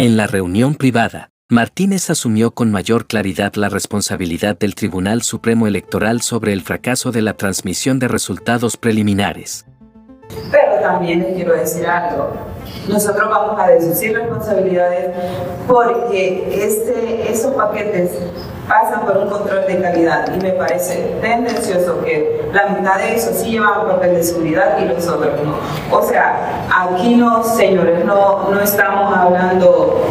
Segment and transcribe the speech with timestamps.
[0.00, 6.20] En la reunión privada, Martínez asumió con mayor claridad la responsabilidad del Tribunal Supremo Electoral
[6.20, 9.66] sobre el fracaso de la transmisión de resultados preliminares.
[10.52, 12.32] Pero también quiero decir algo.
[12.88, 15.10] Nosotros vamos a deducir responsabilidades
[15.66, 18.12] porque este, esos paquetes
[18.66, 23.30] pasan por un control de calidad y me parece tendencioso que la mitad de eso
[23.34, 25.96] sí llevan papel de seguridad y los otros no.
[25.96, 30.02] O sea, aquí no, señores, no, no estamos hablando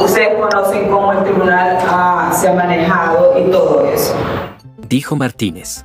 [0.00, 1.78] ustedes conocen cómo el tribunal
[2.32, 4.14] se ha manejado y todo eso.
[4.88, 5.84] Dijo Martínez.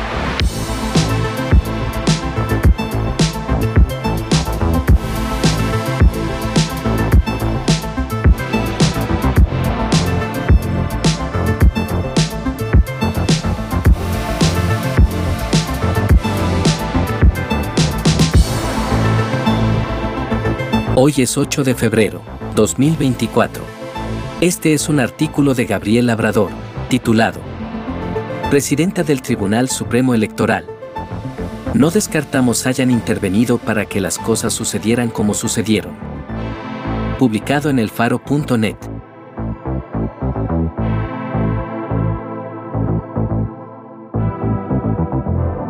[21.03, 22.21] Hoy es 8 de febrero,
[22.53, 23.63] 2024.
[24.39, 26.51] Este es un artículo de Gabriel Labrador,
[26.89, 27.39] titulado
[28.51, 30.67] Presidenta del Tribunal Supremo Electoral.
[31.73, 35.95] No descartamos hayan intervenido para que las cosas sucedieran como sucedieron.
[37.17, 38.77] Publicado en elfaro.net.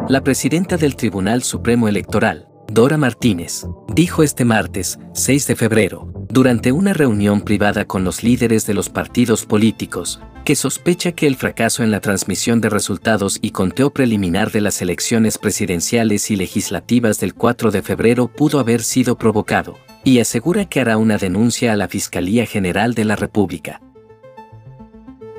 [0.09, 6.71] La presidenta del Tribunal Supremo Electoral, Dora Martínez, dijo este martes, 6 de febrero, durante
[6.71, 11.83] una reunión privada con los líderes de los partidos políticos, que sospecha que el fracaso
[11.83, 17.33] en la transmisión de resultados y conteo preliminar de las elecciones presidenciales y legislativas del
[17.33, 19.75] 4 de febrero pudo haber sido provocado,
[20.05, 23.81] y asegura que hará una denuncia a la Fiscalía General de la República.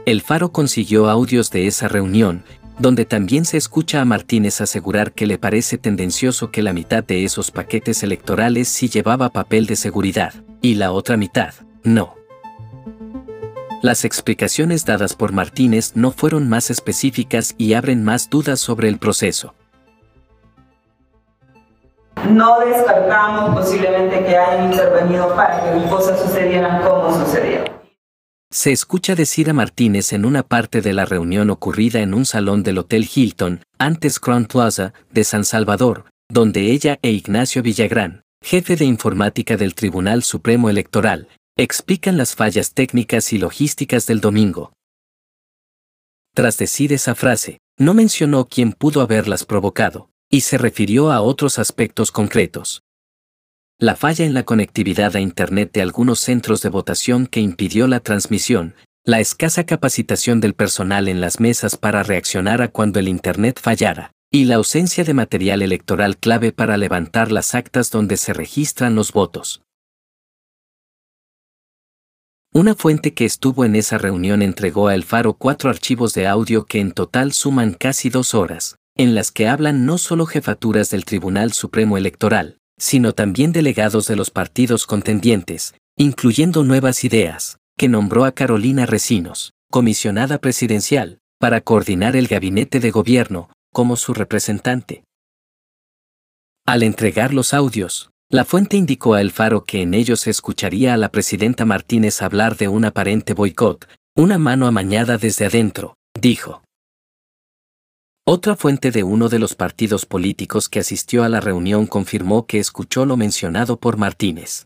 [0.04, 2.44] El Faro consiguió audios de esa reunión,
[2.78, 7.24] donde también se escucha a Martínez asegurar que le parece tendencioso que la mitad de
[7.24, 12.14] esos paquetes electorales sí llevaba papel de seguridad, y la otra mitad, no.
[13.82, 18.98] Las explicaciones dadas por Martínez no fueron más específicas y abren más dudas sobre el
[18.98, 19.54] proceso.
[22.30, 27.81] No descartamos posiblemente que hayan intervenido para que las cosas sucedieran como sucedieron.
[28.52, 32.62] Se escucha decir a Martínez en una parte de la reunión ocurrida en un salón
[32.62, 38.76] del Hotel Hilton, antes Crown Plaza, de San Salvador, donde ella e Ignacio Villagrán, jefe
[38.76, 44.74] de informática del Tribunal Supremo Electoral, explican las fallas técnicas y logísticas del domingo.
[46.34, 51.58] Tras decir esa frase, no mencionó quién pudo haberlas provocado, y se refirió a otros
[51.58, 52.82] aspectos concretos
[53.82, 57.98] la falla en la conectividad a Internet de algunos centros de votación que impidió la
[57.98, 63.58] transmisión, la escasa capacitación del personal en las mesas para reaccionar a cuando el Internet
[63.60, 68.94] fallara, y la ausencia de material electoral clave para levantar las actas donde se registran
[68.94, 69.62] los votos.
[72.54, 76.66] Una fuente que estuvo en esa reunión entregó a El Faro cuatro archivos de audio
[76.66, 81.04] que en total suman casi dos horas, en las que hablan no solo jefaturas del
[81.04, 88.24] Tribunal Supremo Electoral, sino también delegados de los partidos contendientes, incluyendo Nuevas Ideas, que nombró
[88.24, 95.04] a Carolina Recinos, comisionada presidencial, para coordinar el gabinete de gobierno, como su representante.
[96.66, 100.92] Al entregar los audios, la fuente indicó a El Faro que en ellos se escucharía
[100.92, 106.64] a la presidenta Martínez hablar de un aparente boicot, una mano amañada desde adentro, dijo.
[108.24, 112.60] Otra fuente de uno de los partidos políticos que asistió a la reunión confirmó que
[112.60, 114.64] escuchó lo mencionado por Martínez.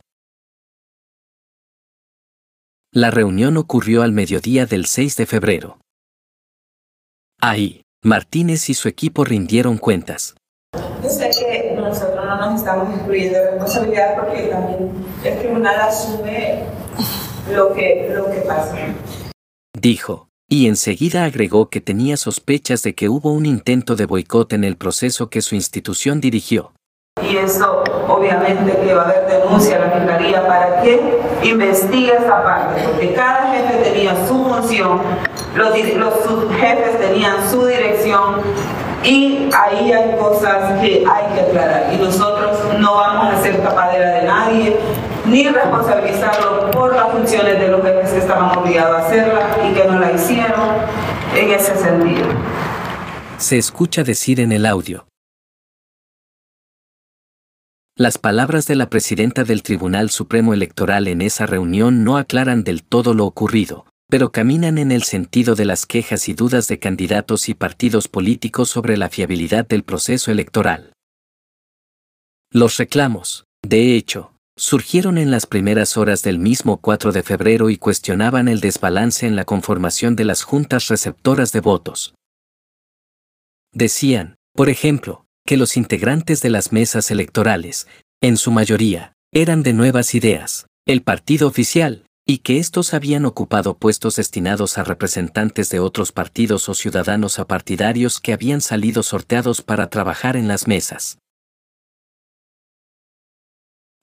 [2.92, 5.78] La reunión ocurrió al mediodía del 6 de febrero.
[7.40, 10.34] Ahí, Martínez y su equipo rindieron cuentas.
[11.08, 14.92] sé que nosotros no nos estamos excluyendo de responsabilidad porque también
[15.24, 16.62] el tribunal asume
[17.50, 18.76] lo que, lo que pasa.
[19.72, 24.64] Dijo y enseguida agregó que tenía sospechas de que hubo un intento de boicot en
[24.64, 26.72] el proceso que su institución dirigió.
[27.28, 32.42] Y eso obviamente que va a haber denuncia a la Fiscalía para que investigue esa
[32.42, 35.00] parte, porque cada jefe tenía su función,
[35.54, 38.42] los, los subjefes tenían su dirección
[39.02, 44.10] y ahí hay cosas que hay que aclarar y nosotros no vamos a ser tapadera
[44.10, 44.76] de nadie
[45.36, 49.84] ni responsabilizarlo por las funciones de los jefes que estaban obligados a hacerla y que
[49.84, 50.78] no la hicieron
[51.36, 52.26] en ese sentido.
[53.36, 55.06] Se escucha decir en el audio.
[57.98, 62.82] Las palabras de la presidenta del Tribunal Supremo Electoral en esa reunión no aclaran del
[62.82, 67.50] todo lo ocurrido, pero caminan en el sentido de las quejas y dudas de candidatos
[67.50, 70.94] y partidos políticos sobre la fiabilidad del proceso electoral.
[72.50, 77.76] Los reclamos, de hecho, surgieron en las primeras horas del mismo 4 de febrero y
[77.76, 82.14] cuestionaban el desbalance en la conformación de las juntas receptoras de votos.
[83.72, 87.86] Decían, por ejemplo, que los integrantes de las mesas electorales,
[88.22, 93.76] en su mayoría, eran de nuevas ideas, el partido oficial, y que estos habían ocupado
[93.76, 99.90] puestos destinados a representantes de otros partidos o ciudadanos apartidarios que habían salido sorteados para
[99.90, 101.18] trabajar en las mesas.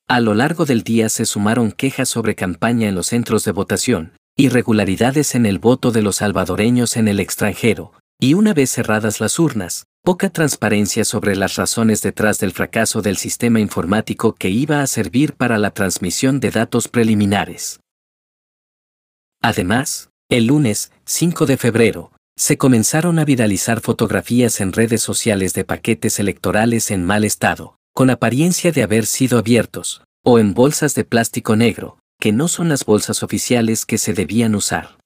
[0.08, 4.14] A lo largo del día se sumaron quejas sobre campaña en los centros de votación,
[4.36, 9.40] irregularidades en el voto de los salvadoreños en el extranjero, y una vez cerradas las
[9.40, 14.88] urnas, poca transparencia sobre las razones detrás del fracaso del sistema informático que iba a
[14.88, 17.80] servir para la transmisión de datos preliminares.
[19.42, 25.64] Además, el lunes, 5 de febrero, se comenzaron a viralizar fotografías en redes sociales de
[25.64, 31.04] paquetes electorales en mal estado, con apariencia de haber sido abiertos, o en bolsas de
[31.04, 34.98] plástico negro, que no son las bolsas oficiales que se debían usar.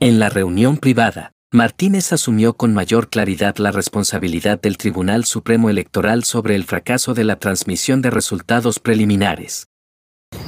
[0.00, 6.24] En la reunión privada, Martínez asumió con mayor claridad la responsabilidad del Tribunal Supremo Electoral
[6.24, 9.68] sobre el fracaso de la transmisión de resultados preliminares.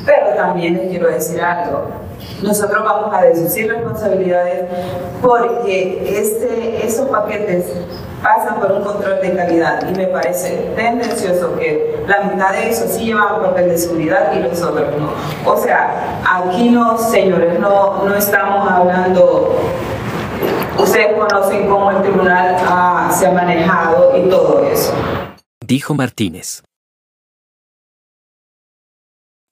[0.05, 2.04] Pero también quiero decir algo.
[2.43, 4.65] Nosotros vamos a deducir responsabilidades
[5.23, 7.67] porque este, esos paquetes
[8.23, 12.87] pasan por un control de calidad y me parece tendencioso que la mitad de eso
[12.89, 15.13] sí llevan papel de seguridad y los otros no.
[15.51, 19.55] O sea, aquí no, señores, no, no estamos hablando
[20.79, 22.57] Ustedes conocen cómo el tribunal
[23.13, 24.93] se ha manejado y todo eso.
[25.65, 26.63] Dijo Martínez.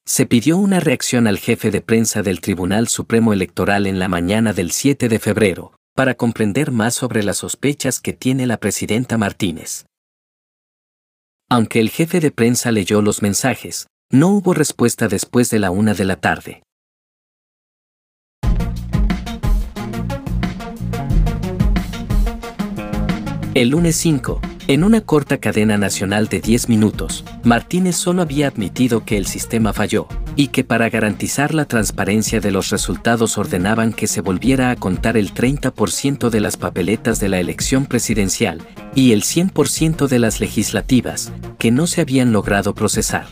[0.04, 4.52] Se pidió una reacción al jefe de prensa del Tribunal Supremo Electoral en la mañana
[4.52, 9.86] del 7 de febrero, para comprender más sobre las sospechas que tiene la presidenta Martínez.
[11.48, 15.94] Aunque el jefe de prensa leyó los mensajes, no hubo respuesta después de la una
[15.94, 16.62] de la tarde.
[23.54, 29.04] El lunes 5, en una corta cadena nacional de 10 minutos, Martínez solo había admitido
[29.04, 30.06] que el sistema falló,
[30.36, 35.16] y que para garantizar la transparencia de los resultados ordenaban que se volviera a contar
[35.16, 38.62] el 30% de las papeletas de la elección presidencial
[38.94, 43.26] y el 100% de las legislativas, que no se habían logrado procesar.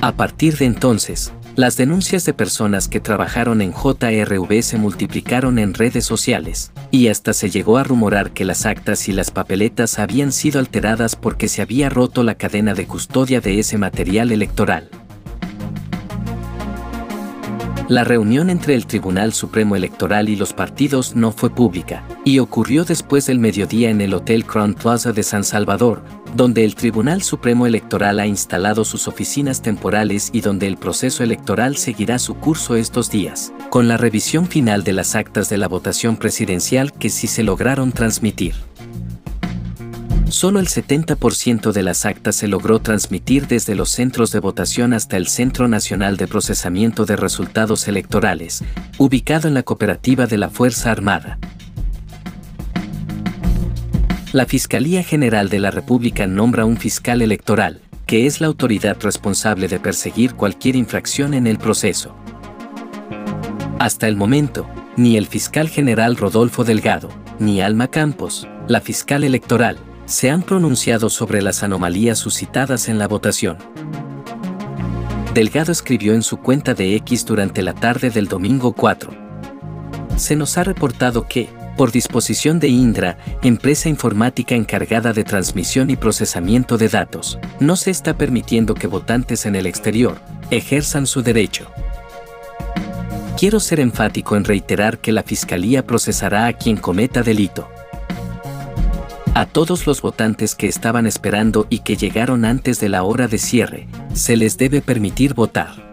[0.00, 5.74] A partir de entonces, las denuncias de personas que trabajaron en JRV se multiplicaron en
[5.74, 10.32] redes sociales, y hasta se llegó a rumorar que las actas y las papeletas habían
[10.32, 14.88] sido alteradas porque se había roto la cadena de custodia de ese material electoral.
[17.88, 22.84] La reunión entre el Tribunal Supremo Electoral y los partidos no fue pública, y ocurrió
[22.84, 26.02] después del mediodía en el Hotel Crown Plaza de San Salvador,
[26.34, 31.76] donde el Tribunal Supremo Electoral ha instalado sus oficinas temporales y donde el proceso electoral
[31.76, 36.16] seguirá su curso estos días, con la revisión final de las actas de la votación
[36.16, 38.54] presidencial que sí se lograron transmitir.
[40.32, 45.18] Solo el 70% de las actas se logró transmitir desde los centros de votación hasta
[45.18, 48.64] el Centro Nacional de Procesamiento de Resultados Electorales,
[48.96, 51.38] ubicado en la cooperativa de la Fuerza Armada.
[54.32, 59.68] La Fiscalía General de la República nombra un fiscal electoral, que es la autoridad responsable
[59.68, 62.16] de perseguir cualquier infracción en el proceso.
[63.78, 67.10] Hasta el momento, ni el fiscal general Rodolfo Delgado,
[67.40, 73.08] ni Alma Campos, la fiscal electoral, se han pronunciado sobre las anomalías suscitadas en la
[73.08, 73.58] votación.
[75.34, 79.10] Delgado escribió en su cuenta de X durante la tarde del domingo 4.
[80.16, 85.96] Se nos ha reportado que, por disposición de Indra, empresa informática encargada de transmisión y
[85.96, 90.18] procesamiento de datos, no se está permitiendo que votantes en el exterior
[90.50, 91.66] ejerzan su derecho.
[93.38, 97.68] Quiero ser enfático en reiterar que la Fiscalía procesará a quien cometa delito.
[99.34, 103.38] A todos los votantes que estaban esperando y que llegaron antes de la hora de
[103.38, 105.91] cierre, se les debe permitir votar.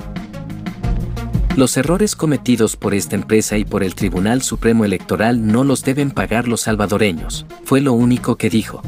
[1.56, 6.12] Los errores cometidos por esta empresa y por el Tribunal Supremo Electoral no los deben
[6.12, 8.82] pagar los salvadoreños, fue lo único que dijo.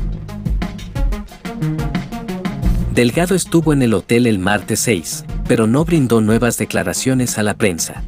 [2.93, 7.55] Delgado estuvo en el hotel el martes 6, pero no brindó nuevas declaraciones a la
[7.55, 8.03] prensa.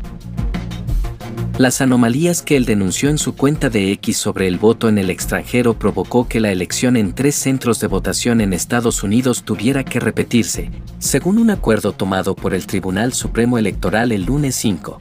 [1.60, 5.12] Las anomalías que él denunció en su cuenta de X sobre el voto en el
[5.12, 10.00] extranjero provocó que la elección en tres centros de votación en Estados Unidos tuviera que
[10.00, 15.00] repetirse, según un acuerdo tomado por el Tribunal Supremo Electoral el lunes 5.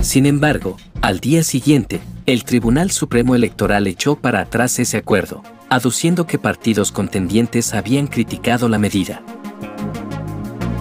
[0.00, 6.26] Sin embargo, al día siguiente, el Tribunal Supremo Electoral echó para atrás ese acuerdo, aduciendo
[6.26, 9.22] que partidos contendientes habían criticado la medida.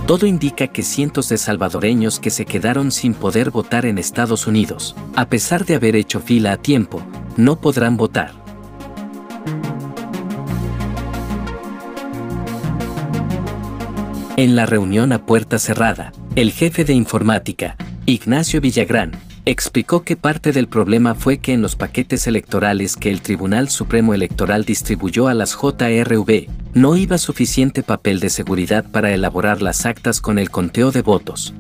[0.10, 4.96] Todo indica que cientos de salvadoreños que se quedaron sin poder votar en Estados Unidos,
[5.16, 7.04] a pesar de haber hecho fila a tiempo,
[7.38, 8.32] no podrán votar.
[14.36, 17.76] En la reunión a puerta cerrada, el jefe de informática,
[18.08, 19.12] Ignacio Villagrán,
[19.46, 24.16] explicó que parte del problema fue que en los paquetes electorales que el Tribunal Supremo
[24.16, 30.22] Electoral distribuyó a las JRV, no iba suficiente papel de seguridad para elaborar las actas
[30.22, 31.54] con el conteo de votos.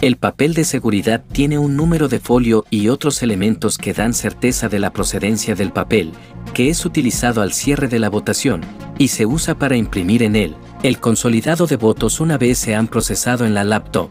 [0.00, 4.68] El papel de seguridad tiene un número de folio y otros elementos que dan certeza
[4.68, 6.12] de la procedencia del papel,
[6.54, 8.62] que es utilizado al cierre de la votación,
[8.98, 12.88] y se usa para imprimir en él el consolidado de votos una vez se han
[12.88, 14.10] procesado en la laptop.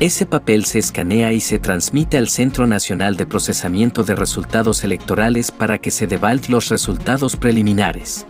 [0.00, 5.50] Ese papel se escanea y se transmite al Centro Nacional de Procesamiento de Resultados Electorales
[5.50, 8.26] para que se devalden los resultados preliminares.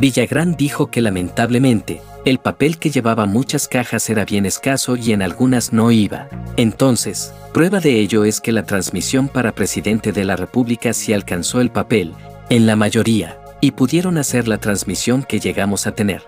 [0.00, 5.22] Villagrán dijo que lamentablemente, el papel que llevaba muchas cajas era bien escaso y en
[5.22, 6.28] algunas no iba.
[6.56, 11.60] Entonces, prueba de ello es que la transmisión para presidente de la República sí alcanzó
[11.60, 12.14] el papel,
[12.50, 16.22] en la mayoría, y pudieron hacer la transmisión que llegamos a tener.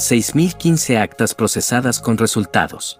[0.00, 2.98] 6.015 actas procesadas con resultados.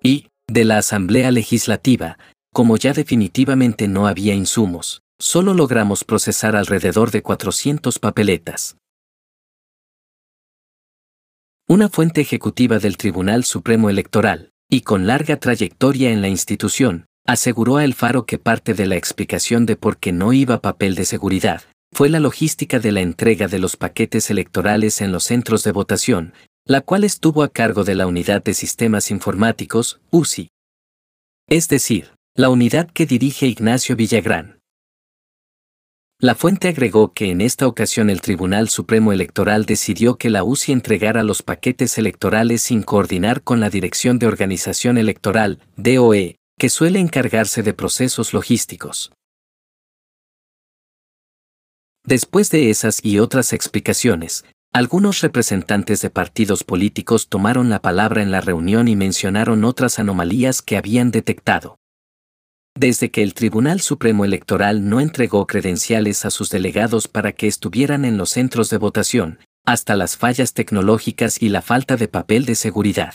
[0.00, 2.16] Y, de la Asamblea Legislativa,
[2.52, 8.76] como ya definitivamente no había insumos, solo logramos procesar alrededor de 400 papeletas.
[11.68, 17.78] Una fuente ejecutiva del Tribunal Supremo Electoral, y con larga trayectoria en la institución, aseguró
[17.78, 21.04] a El Faro que parte de la explicación de por qué no iba papel de
[21.04, 25.72] seguridad fue la logística de la entrega de los paquetes electorales en los centros de
[25.72, 26.32] votación,
[26.64, 30.48] la cual estuvo a cargo de la Unidad de Sistemas Informáticos, UCI.
[31.48, 34.58] Es decir, la unidad que dirige Ignacio Villagrán.
[36.18, 40.72] La fuente agregó que en esta ocasión el Tribunal Supremo Electoral decidió que la UCI
[40.72, 47.00] entregara los paquetes electorales sin coordinar con la Dirección de Organización Electoral, DOE, que suele
[47.00, 49.10] encargarse de procesos logísticos.
[52.04, 58.30] Después de esas y otras explicaciones, algunos representantes de partidos políticos tomaron la palabra en
[58.30, 61.76] la reunión y mencionaron otras anomalías que habían detectado.
[62.74, 68.04] Desde que el Tribunal Supremo Electoral no entregó credenciales a sus delegados para que estuvieran
[68.04, 72.56] en los centros de votación, hasta las fallas tecnológicas y la falta de papel de
[72.56, 73.14] seguridad.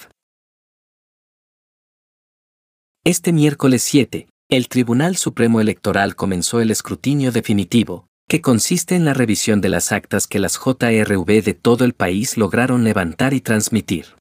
[3.04, 9.14] Este miércoles 7, el Tribunal Supremo Electoral comenzó el escrutinio definitivo, que consiste en la
[9.14, 14.16] revisión de las actas que las JRV de todo el país lograron levantar y transmitir.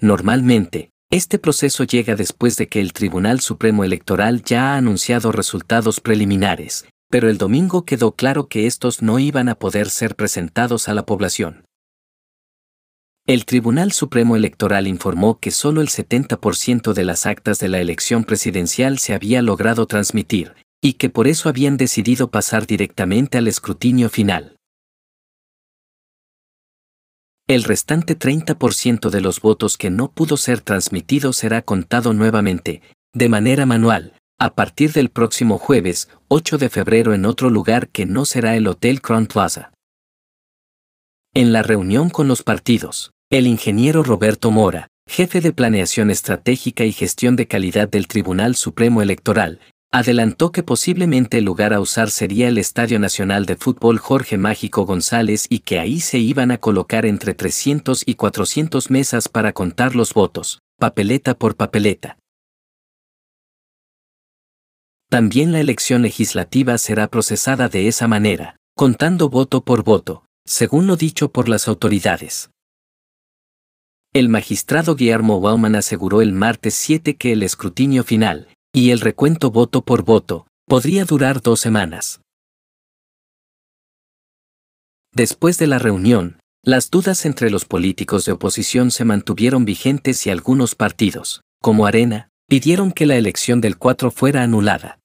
[0.00, 6.00] Normalmente, este proceso llega después de que el Tribunal Supremo Electoral ya ha anunciado resultados
[6.00, 10.94] preliminares, pero el domingo quedó claro que estos no iban a poder ser presentados a
[10.94, 11.64] la población.
[13.26, 18.24] El Tribunal Supremo Electoral informó que solo el 70% de las actas de la elección
[18.24, 24.08] presidencial se había logrado transmitir, y que por eso habían decidido pasar directamente al escrutinio
[24.08, 24.56] final.
[27.46, 32.80] El restante 30% de los votos que no pudo ser transmitido será contado nuevamente,
[33.12, 38.06] de manera manual, a partir del próximo jueves, 8 de febrero en otro lugar que
[38.06, 39.72] no será el Hotel Crown Plaza.
[41.34, 46.92] En la reunión con los partidos, el ingeniero Roberto Mora, jefe de Planeación Estratégica y
[46.92, 49.60] Gestión de Calidad del Tribunal Supremo Electoral,
[49.92, 54.86] adelantó que posiblemente el lugar a usar sería el Estadio Nacional de Fútbol Jorge Mágico
[54.86, 59.96] González y que ahí se iban a colocar entre 300 y 400 mesas para contar
[59.96, 62.18] los votos, papeleta por papeleta.
[65.08, 70.96] También la elección legislativa será procesada de esa manera, contando voto por voto, según lo
[70.96, 72.50] dicho por las autoridades.
[74.12, 79.50] El magistrado Guillermo Bauman aseguró el martes 7 que el escrutinio final, y el recuento
[79.50, 82.20] voto por voto, podría durar dos semanas.
[85.12, 90.30] Después de la reunión, las dudas entre los políticos de oposición se mantuvieron vigentes y
[90.30, 95.00] algunos partidos, como Arena, pidieron que la elección del 4 fuera anulada.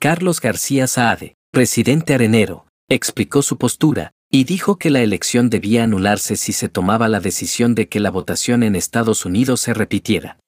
[0.00, 6.36] Carlos García Saade, presidente arenero, explicó su postura, y dijo que la elección debía anularse
[6.36, 10.38] si se tomaba la decisión de que la votación en Estados Unidos se repitiera.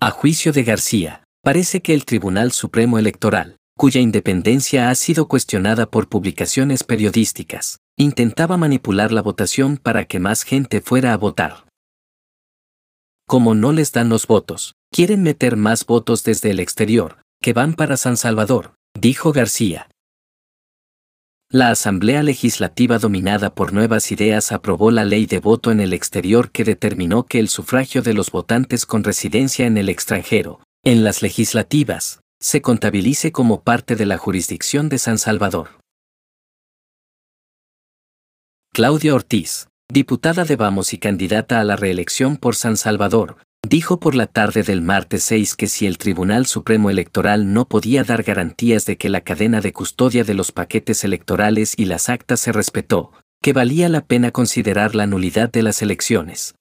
[0.00, 5.90] A juicio de García, parece que el Tribunal Supremo Electoral, cuya independencia ha sido cuestionada
[5.90, 11.66] por publicaciones periodísticas, intentaba manipular la votación para que más gente fuera a votar.
[13.26, 17.74] Como no les dan los votos, quieren meter más votos desde el exterior, que van
[17.74, 19.88] para San Salvador, dijo García.
[21.50, 26.50] La Asamblea Legislativa dominada por Nuevas Ideas aprobó la ley de voto en el exterior
[26.50, 31.22] que determinó que el sufragio de los votantes con residencia en el extranjero, en las
[31.22, 35.70] legislativas, se contabilice como parte de la jurisdicción de San Salvador.
[38.74, 44.14] Claudia Ortiz, diputada de Vamos y candidata a la reelección por San Salvador, dijo por
[44.14, 48.86] la tarde del martes 6 que si el Tribunal Supremo Electoral no podía dar garantías
[48.86, 53.12] de que la cadena de custodia de los paquetes electorales y las actas se respetó,
[53.42, 56.54] que valía la pena considerar la nulidad de las elecciones.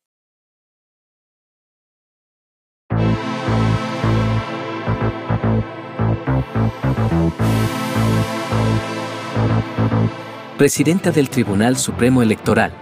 [10.58, 12.74] Presidenta del Tribunal Supremo Electoral,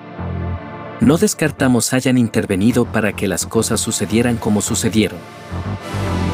[1.01, 5.19] no descartamos hayan intervenido para que las cosas sucedieran como sucedieron.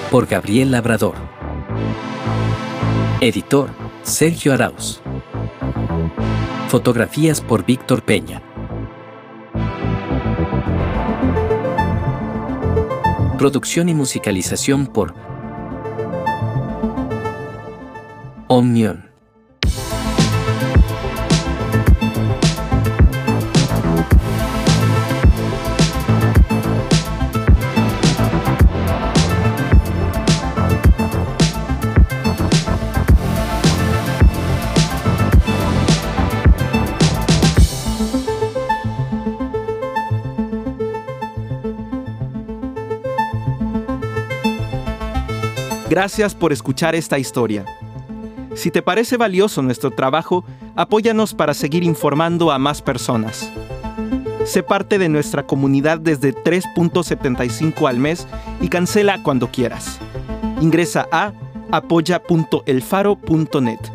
[0.10, 1.16] Por Gabriel Labrador.
[3.22, 3.70] Editor,
[4.04, 5.02] Sergio Arauz.
[6.68, 8.42] Fotografías por Víctor Peña.
[13.38, 15.16] Producción y musicalización por
[18.48, 19.11] Omnion.
[45.92, 47.66] Gracias por escuchar esta historia.
[48.56, 53.52] Si te parece valioso nuestro trabajo, apóyanos para seguir informando a más personas.
[54.46, 58.26] Sé parte de nuestra comunidad desde 3.75 al mes
[58.62, 60.00] y cancela cuando quieras.
[60.62, 61.34] Ingresa a
[61.74, 63.91] apoya.elfaro.net.